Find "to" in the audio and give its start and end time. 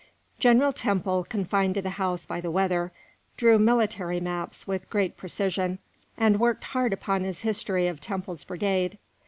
1.75-1.81